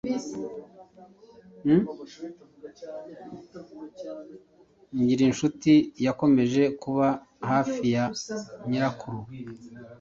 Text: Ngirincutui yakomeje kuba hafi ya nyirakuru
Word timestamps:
Ngirincutui 4.99 5.75
yakomeje 6.05 6.63
kuba 6.81 7.07
hafi 7.49 7.83
ya 7.95 8.05
nyirakuru 8.69 9.19